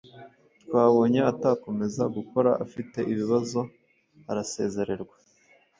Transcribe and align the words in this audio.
Twabonye 0.63 1.19
atakomeza 1.31 2.03
gukora 2.15 2.51
afite 2.65 2.99
ibibazo 3.11 3.59
arasezererwa, 4.31 5.15